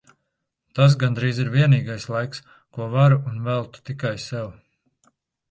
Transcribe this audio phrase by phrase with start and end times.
[0.77, 2.41] Tas gandrīz ir vienīgais laiks,
[2.79, 4.51] ko varu un veltu tikai sev.